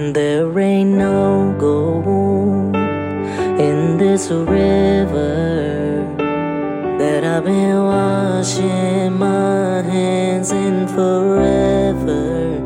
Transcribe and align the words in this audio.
There 0.00 0.58
ain't 0.58 0.92
no 0.96 1.54
gold 1.58 2.74
in 3.60 3.98
this 3.98 4.30
river 4.30 6.06
that 6.98 7.22
I've 7.22 7.44
been 7.44 7.84
washing 7.84 9.18
my 9.18 9.82
hands 9.82 10.52
in 10.52 10.88
forever. 10.88 12.56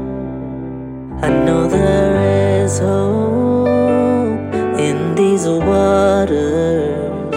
I 1.22 1.28
know 1.28 1.66
there 1.66 2.62
is 2.62 2.78
hope 2.78 4.54
in 4.78 5.16
these 5.16 5.46
waters, 5.46 7.30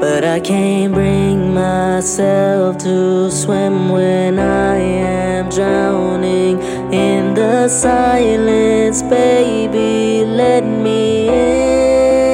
but 0.00 0.24
I 0.24 0.40
can't 0.40 0.92
bring 0.92 1.54
myself 1.54 2.76
to 2.78 3.30
swim 3.30 3.88
when 3.88 4.40
I 4.40 4.76
am 4.78 5.48
drowning 5.48 6.71
silence. 7.72 9.02
Baby, 9.02 10.24
let 10.26 10.64
me 10.64 11.28
in. 11.28 12.32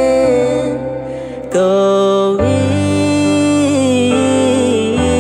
Go 1.50 2.38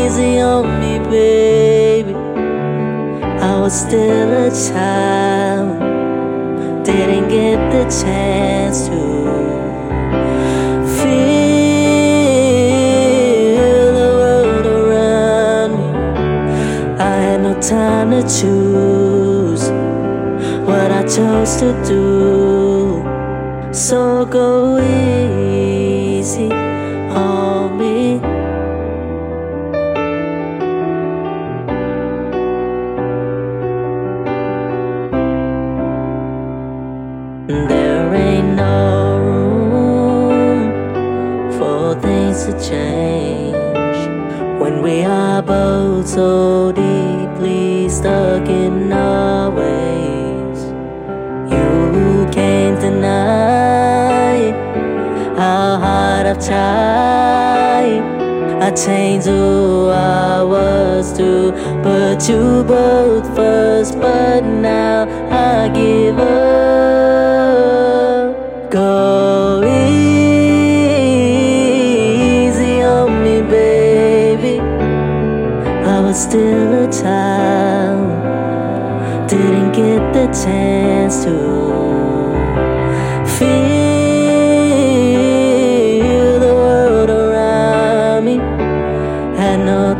easy 0.04 0.40
on 0.40 0.80
me, 0.80 0.98
baby. 1.08 2.14
I 3.40 3.60
was 3.60 3.72
still 3.80 4.30
a 4.46 4.50
child, 4.50 5.78
didn't 6.84 7.28
get 7.28 7.58
the 7.70 7.84
chance 8.02 8.88
to 8.88 8.98
feel 10.98 11.52
the 14.00 14.10
world 14.18 14.66
around 14.66 15.70
me. 15.78 15.88
I 16.98 17.02
had 17.26 17.40
no 17.42 17.52
time 17.60 18.10
to 18.10 18.22
choose 18.22 18.97
what 20.68 20.90
I 20.92 21.02
chose 21.02 21.56
to 21.62 21.72
do. 21.88 23.02
So 23.72 24.26
go 24.26 24.78
easy 24.78 26.52
on 26.52 27.78
me. 27.78 28.20
There 37.72 38.14
ain't 38.14 38.56
no 38.56 39.18
room 39.70 40.70
for 41.58 41.98
things 41.98 42.44
to 42.44 42.52
change 42.68 44.00
when 44.60 44.82
we 44.82 45.02
are 45.04 45.40
both 45.40 46.08
so 46.08 46.72
deeply 46.72 47.88
stuck 47.88 48.46
in 48.46 48.92
our 48.92 49.37
I've. 56.46 58.18
I 58.60 58.70
changed 58.72 59.26
who 59.26 59.88
I 59.88 60.42
was 60.42 61.12
to 61.16 61.52
put 61.82 62.28
you 62.28 62.64
both 62.64 63.26
first, 63.34 63.98
but 64.00 64.42
now 64.44 65.06
I 65.30 65.68
give 65.68 66.18
up. 66.18 66.28
Go 68.70 69.62
easy 69.64 70.22
on 72.82 73.22
me, 73.24 73.40
baby. 73.42 74.60
I 74.60 76.00
was 76.00 76.20
still 76.20 76.84
a 76.84 76.92
child, 76.92 78.10
didn't 79.28 79.72
get 79.72 80.12
the 80.12 80.26
chance 80.44 81.24
to 81.24 82.07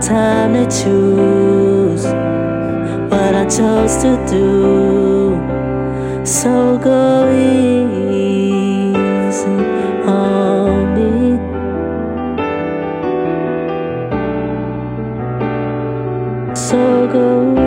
time 0.00 0.54
to 0.54 0.64
choose 0.70 2.04
what 3.10 3.34
I 3.34 3.44
chose 3.44 3.97
to 4.03 4.16
do. 4.28 5.36
So 6.25 6.78
go 6.78 7.31
easy 7.32 8.14
on 10.06 10.94
me. 10.94 11.38
So 16.54 17.09
go 17.12 17.58